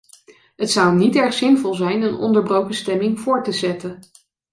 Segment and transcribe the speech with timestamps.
[0.55, 3.99] Het zou niet erg zinvol zijn een onderbroken stemming voort te zetten.